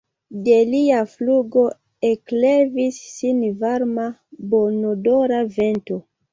De 0.45 0.53
lia 0.69 1.01
flugo 1.11 1.65
eklevis 2.09 2.99
sin 3.11 3.45
varma, 3.63 4.09
bonodora 4.57 5.47
vento. 5.63 6.05